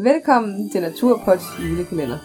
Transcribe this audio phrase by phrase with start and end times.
[0.00, 2.18] Velkommen til Naturpods julekalender.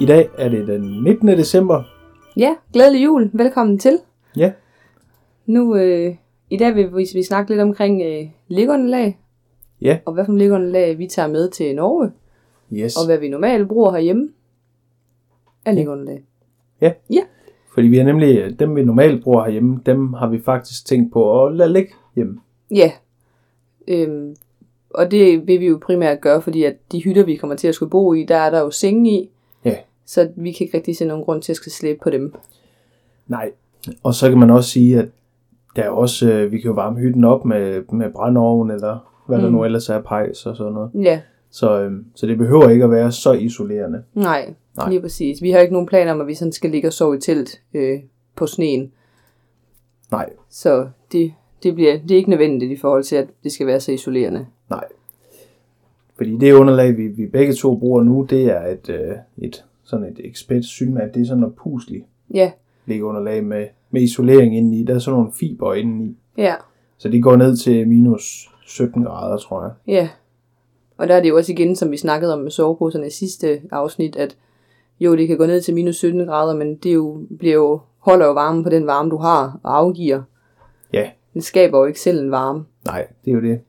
[0.00, 1.28] I dag er det den 19.
[1.28, 1.82] december.
[2.36, 3.30] Ja, glædelig jul.
[3.32, 3.98] Velkommen til.
[4.36, 4.52] Ja,
[5.46, 6.16] Nu, øh,
[6.50, 9.18] i dag vil vi, vi snakke lidt omkring øh, liggeunderlag,
[9.80, 12.12] ja, og hvad for liggeunderlag vi tager med til Norge,
[12.72, 12.96] yes.
[12.96, 14.28] og hvad vi normalt bruger herhjemme
[15.64, 16.24] af liggeunderlag.
[16.80, 16.92] Ja.
[17.10, 17.22] Ja.
[17.78, 21.44] Fordi vi har nemlig, dem vi normalt bruger herhjemme, dem har vi faktisk tænkt på
[21.46, 22.38] at lade ligge hjemme.
[22.70, 22.92] Ja.
[23.88, 24.36] Øhm,
[24.94, 27.74] og det vil vi jo primært gøre, fordi at de hytter, vi kommer til at
[27.74, 29.30] skulle bo i, der er der jo senge i,
[29.64, 29.74] Ja.
[30.06, 32.34] så vi kan ikke rigtig se nogen grund til at skal slæbe på dem.
[33.26, 33.50] Nej.
[34.02, 35.08] Og så kan man også sige, at
[35.76, 39.38] der er også, øh, vi kan jo varme hytten op med, med brændeovn, eller hvad
[39.38, 39.42] mm.
[39.44, 40.90] der nu ellers er, pejs og sådan noget.
[40.94, 44.02] Ja, Så, øh, så det behøver ikke at være så isolerende.
[44.14, 44.88] nej, Nej.
[44.90, 45.42] lige præcis.
[45.42, 47.60] Vi har ikke nogen planer om, at vi sådan skal ligge og sove i telt
[47.74, 48.00] øh,
[48.36, 48.92] på sneen.
[50.10, 51.32] Nej, Så det,
[51.62, 54.46] det, bliver, det er ikke nødvendigt i forhold til, at det skal være så isolerende.
[54.70, 54.84] nej.
[56.16, 60.06] Fordi det underlag, vi, vi begge to bruger nu, det er et, øh, et sådan
[60.06, 61.14] et ekspert synmat.
[61.14, 62.50] Det er sådan noget puslig Ja,
[62.86, 64.84] liggeunderlag med, med isolering indeni.
[64.84, 66.16] Der er sådan nogle fiber indeni.
[66.36, 66.54] ja,
[66.98, 69.72] Så de går ned til minus 17 grader, tror jeg.
[69.86, 70.08] ja.
[70.96, 73.60] Og der er det jo også igen, som vi snakkede om med soveposerne i sidste
[73.70, 74.36] afsnit, at
[75.00, 78.26] jo, det kan gå ned til minus 17 grader, men det jo, bliver jo, holder
[78.26, 80.22] jo varmen på den varme, du har og afgiver.
[80.92, 82.64] Ja, Den skaber jo ikke selv en varme.
[82.86, 83.60] nej, det er jo det.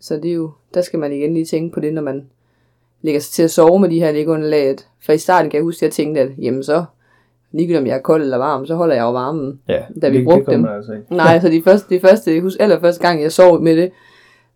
[0.00, 2.26] Så det er jo, der skal man igen lige tænke på det, når man
[3.02, 4.76] lægger sig til at sove med de her liggeunderlag.
[5.04, 6.84] For i starten kan jeg huske, at jeg tænkte, at jamen så,
[7.52, 9.60] ligegyldigt om jeg er kold eller varm, så holder jeg jo varmen.
[9.68, 10.64] Ja, Da vi det, brugte det dem.
[10.68, 11.14] Altså ikke.
[11.14, 13.90] Nej, så de første, de første, jeg husker, allerførste gang, jeg sov med det,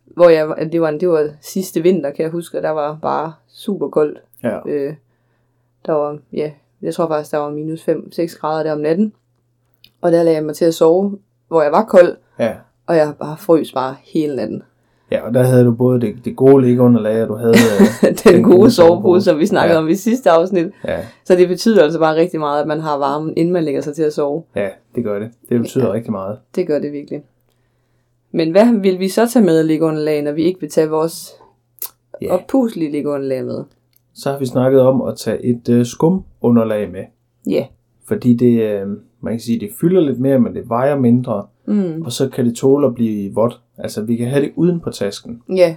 [0.05, 3.33] hvor jeg, det var, det var sidste vinter, kan jeg huske, og der var bare
[3.48, 4.19] super koldt.
[4.42, 4.95] Ja, Øh,
[5.86, 6.50] der var, ja,
[6.83, 9.12] jeg tror faktisk, der var minus 5-6 grader der om natten.
[10.00, 12.52] Og der lagde jeg mig til at sove, hvor jeg var kold, ja.
[12.86, 14.62] og jeg bare frøs bare hele natten.
[15.11, 17.55] Ja, og der havde du både det, det gode liggeunderlag, og du havde
[18.02, 19.83] øh, Den gode sovepose, som vi snakkede Ja.
[19.83, 20.67] om i sidste afsnit.
[20.84, 23.80] Ja, Så det betyder altså bare rigtig meget, at man har varmen, inden man lægger
[23.80, 24.42] sig til at sove.
[24.57, 25.30] ja, det gør det.
[25.48, 25.92] Det betyder Ja.
[25.92, 26.39] rigtig meget.
[26.55, 27.23] Det gør det virkelig.
[28.33, 31.33] Men hvad vil vi så tage med af liggeunderlag, når vi ikke vil tage vores
[32.23, 32.27] Ja.
[32.27, 32.34] yeah.
[32.34, 33.64] oppuslige liggeunderlag med?
[34.14, 37.05] Så har vi snakket om at tage et øh, skumunderlag med.
[37.46, 37.52] Ja.
[37.52, 37.64] Yeah.
[38.08, 38.89] Fordi det, øh,
[39.20, 41.46] man kan sige, det fylder lidt mere, men det vejer mindre.
[41.67, 42.02] Mm.
[42.02, 43.61] Og så kan det tåle at blive vådt.
[43.78, 45.42] Altså, vi kan have det uden på tasken.
[45.56, 45.77] Ja.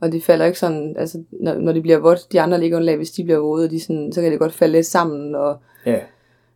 [0.00, 3.10] Og det falder ikke sådan, altså når, når det bliver vådt, de andre liggeunderlag, hvis
[3.10, 5.56] de bliver våde, de sådan, så kan det godt falde lidt sammen, og,
[5.86, 5.98] Ja.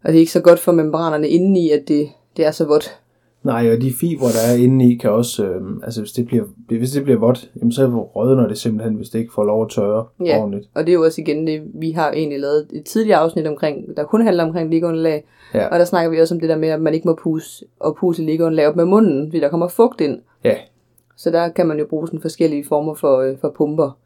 [0.02, 2.98] og det er ikke så godt for membranerne indeni, at det, det er så vådt.
[3.44, 6.44] Nej, og de fibre, der er inde i, kan også, øh, altså hvis det bliver,
[6.68, 9.70] hvis det bliver vådt, jamen så rådner det simpelthen, hvis det ikke får lov at
[9.70, 10.38] tørre Ja.
[10.40, 10.68] ordentligt.
[10.74, 13.96] Og det er jo også igen det, vi har egentlig lavet et tidligere afsnit omkring,
[13.96, 15.66] der kun handler omkring liggeunderlag, Ja.
[15.66, 17.96] og der snakker vi også om det der med, at man ikke må puse og
[17.96, 20.20] puse liggeunderlag op med munden, fordi der kommer fugt ind.
[20.44, 20.54] Ja,
[21.16, 23.98] Så der kan man jo bruge sådan forskellige former for, øh, for pumper.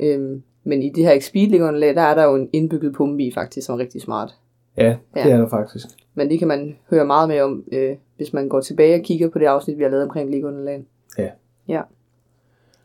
[0.00, 3.66] Øhm, men i det her Expeed-liggeunderlag, der er der jo en indbygget pumpe i faktisk,
[3.66, 4.34] som er rigtig smart.
[4.76, 5.30] ja, det Ja.
[5.30, 5.86] er der faktisk.
[6.14, 9.28] Men det kan man høre meget mere om, øh, hvis man går tilbage og kigger
[9.28, 10.84] på det afsnit, vi har lavet omkring liggeunderlag.
[11.18, 11.28] Ja.
[11.68, 11.82] Ja.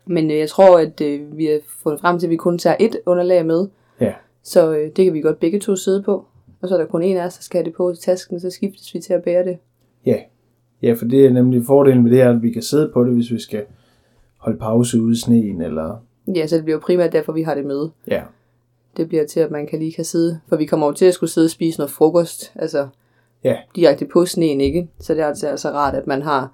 [0.06, 2.76] Men øh, jeg tror, at øh, vi har fundet frem til, at vi kun tager
[2.80, 3.68] et underlag med.
[4.00, 4.14] Ja.
[4.42, 6.24] Så øh, det kan vi godt begge to sidde på.
[6.62, 8.40] Og så er der kun en af os, der skal have det på til tasken,
[8.40, 9.58] så skiftes vi til at bære det.
[10.06, 10.16] Ja.
[10.82, 13.14] Ja, for det er nemlig fordelen ved det er, at vi kan sidde på det,
[13.14, 13.64] hvis vi skal
[14.38, 15.96] holde pause ude i sneen, eller...
[16.34, 17.88] Ja, så det bliver jo primært derfor, vi har det med.
[18.08, 18.22] Ja,
[18.96, 20.40] Det bliver til, at man kan lige kan sidde.
[20.48, 22.52] For vi kommer jo til at skulle sidde og spise noget frokost.
[22.54, 22.88] Altså
[23.44, 24.88] ja, direkte på sneen, ikke?
[25.00, 26.50] Så det er altså, altså rart, at man har...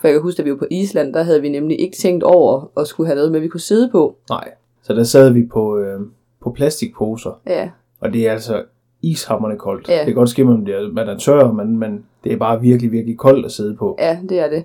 [0.00, 2.22] For jeg kan huske, at vi var på Island, der havde vi nemlig ikke tænkt
[2.24, 4.16] over at skulle have noget med, vi kunne sidde på.
[4.30, 4.48] nej.
[4.82, 6.00] Så der sad vi på, øh,
[6.42, 7.68] på plastikposer, Ja,
[8.00, 8.62] og det er altså
[9.02, 9.88] ishammerne koldt.
[9.88, 9.96] Ja.
[9.98, 12.60] Det kan godt ske, at man, bliver, man er tør, men, men det er bare
[12.60, 13.96] virkelig, virkelig koldt at sidde på.
[13.98, 14.64] ja, det er det.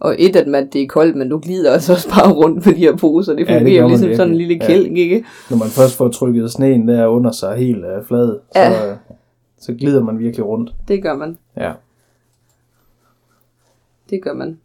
[0.00, 2.70] Og et, at man, det er koldt, men du glider altså også bare rundt på
[2.70, 3.32] de her poser.
[3.34, 4.16] Det Ja, det fungerer jo man ligesom virkelig.
[4.16, 4.66] sådan en lille Ja.
[4.66, 5.24] kælk, ikke?
[5.50, 8.90] Når man først får trykket sneen der under sig helt øh, flad, så, Ja.
[8.90, 8.96] øh,
[9.58, 10.74] så glider man virkelig rundt.
[10.88, 11.38] Det gør man.
[11.56, 11.72] Ja,
[14.10, 14.58] Det gør man.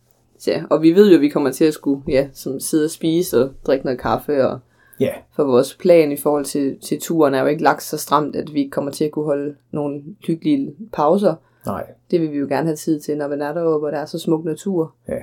[0.48, 2.90] Ja, og vi ved jo, at vi kommer til at skulle ja, som sidde og
[2.92, 4.48] spise og drikke noget kaffe.
[4.48, 4.60] Og
[5.00, 8.36] ja, for vores plan i forhold til, til turen er jo ikke lagt så stramt,
[8.36, 11.36] at vi ikke kommer til at kunne holde nogle hyggelige pauser.
[11.66, 11.84] nej.
[12.12, 14.06] Det vil vi jo gerne have tid til, når man er deroppe, og der er
[14.06, 14.94] så smuk natur.
[15.08, 15.18] Ja.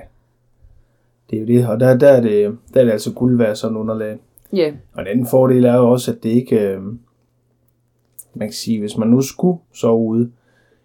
[1.29, 3.55] Det er jo det, og der, der, er, det, der er det altså guld værd
[3.55, 4.17] sådan underlag.
[4.53, 6.81] Ja, Og en anden fordel er jo også, at det ikke, øh,
[8.33, 10.31] man kan sige, hvis man nu skulle sove ude,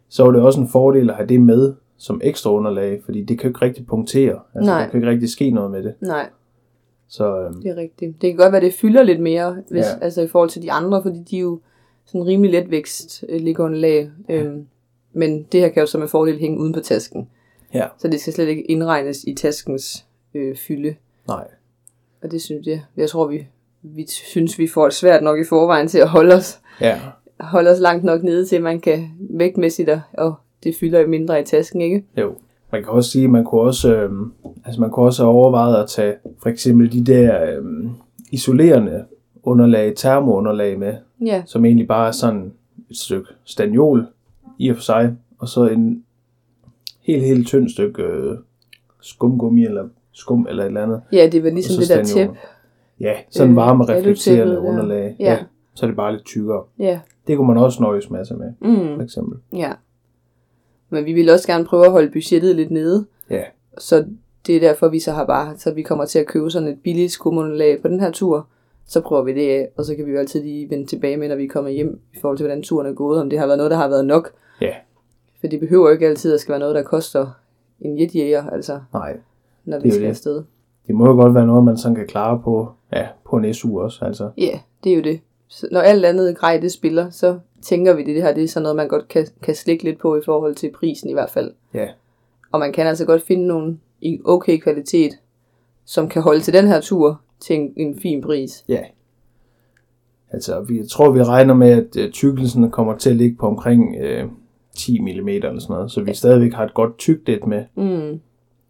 [0.09, 3.39] så er det også en fordel at have det med som ekstra underlag, fordi det
[3.39, 4.39] kan jo ikke rigtig punktere.
[4.55, 4.83] Altså, Nej.
[4.83, 5.95] der kan ikke rigtig ske noget med det.
[6.01, 6.29] nej,
[7.09, 8.23] Så øh, det er rigtigt.
[8.23, 9.99] Det kan godt være, at det fylder lidt mere, hvis, Ja.
[10.05, 11.61] altså i forhold til de andre, fordi de er jo
[12.05, 14.11] sådan rimelig letvækst øh, liggeunderlag.
[14.29, 14.67] Øhm,
[15.13, 17.29] Men det her kan jo så med fordel hænge uden på tasken.
[17.75, 17.87] Ja.
[17.99, 20.95] Så det skal slet ikke indregnes i taskens øh, fylde.
[21.29, 21.47] Nej.
[22.23, 23.47] Og det synes jeg, jeg tror, vi,
[23.83, 27.01] vi synes, vi får det svært nok i forvejen til at holde os, Ja.
[27.45, 31.41] Holde os langt nok nede til, at man kan vægtmæssigt, og, og det fylder mindre
[31.41, 32.05] i tasken, ikke?
[32.19, 32.35] Jo.
[32.73, 34.11] Man kan også sige, man kunne også, øh,
[34.65, 37.65] altså man kunne også have overvejet at tage for eksempel de der øh,
[38.31, 39.05] isolerende
[39.43, 40.95] underlag, termounderlag med,
[41.27, 42.53] Ja, som egentlig bare er sådan
[42.91, 44.07] et stykke staniol
[44.59, 46.05] i og for sig, og så en
[47.03, 48.37] helt, helt tynd stykke øh,
[49.01, 51.01] skumgummi eller skum eller et eller andet.
[51.13, 52.29] ja det var ligesom det der tæp.
[53.01, 55.17] Ja, sådan Øh, varme reflekterende underlag.
[55.21, 55.39] Ja.
[55.75, 56.63] Så er det bare lidt tykkere.
[56.79, 57.01] Ja.
[57.27, 58.97] Det kunne man også nøjes masser med, Mm.
[58.97, 59.39] for eksempel.
[59.53, 59.73] Ja.
[60.91, 63.07] Men vi vil også gerne prøve at holde budgettet lidt nede.
[63.31, 63.43] Ja.
[63.79, 64.05] Så
[64.47, 66.79] det er derfor, vi så har bare, så vi kommer til at købe sådan et
[66.85, 68.47] billigt skumunderlag på den her tur.
[68.87, 71.29] Så prøver vi det af, og så kan vi jo altid lige vende tilbage med,
[71.29, 73.59] når vi kommer hjem, i forhold til, hvordan turen er gået, om det har været
[73.59, 74.31] noget, der har været nok.
[74.61, 74.75] Ja.
[75.41, 77.27] For det behøver jo ikke altid at skal være noget, der koster
[77.81, 79.17] en jetjæger, altså, Nej,
[79.65, 80.09] når Det vi jo skal det.
[80.11, 80.43] afsted.
[80.87, 83.81] det må jo godt være noget, man sådan kan klare på, ja, på en SU
[83.81, 84.31] også, altså.
[84.39, 85.21] Ja, det er jo det.
[85.71, 88.63] Når alt andet grej det spiller, så tænker vi, det, det her det er sådan
[88.63, 91.53] noget, man godt kan, kan slikke lidt på i forhold til prisen i hvert fald.
[91.75, 91.89] Ja.
[92.53, 95.13] Og man kan altså godt finde nogle i okay kvalitet,
[95.85, 98.65] som kan holde til den her tur til en, en fin pris.
[98.69, 98.83] Ja.
[100.31, 103.97] Altså, vi, tror, vi regner med, at øh, tykkelsen kommer til at ligge på omkring
[104.01, 104.25] øh,
[104.77, 108.21] 10 mm eller sådan noget, så vi stadigvæk har et godt tykt et med, Mm,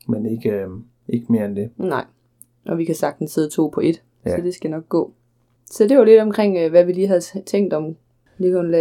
[0.08, 0.68] men ikke, øh,
[1.08, 1.70] ikke mere end det.
[1.76, 2.04] nej.
[2.66, 4.30] Og vi kan sagtens sidde to på et, ja.
[4.30, 4.36] Ja.
[4.36, 5.12] så det skal nok gå.
[5.70, 7.96] Så det var lidt omkring, øh, hvad vi lige havde tænkt om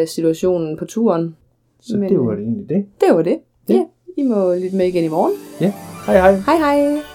[0.06, 1.36] situationen på turen.
[1.82, 2.86] Så Men, det var øh, det egentlig det.
[3.02, 3.40] Det var det.
[3.70, 3.74] Ja.
[3.74, 3.84] Ja.
[4.18, 5.34] I må lytte med igen i morgen.
[5.62, 5.74] Ja,
[6.06, 6.32] hej hej.
[6.32, 7.12] Hej hej!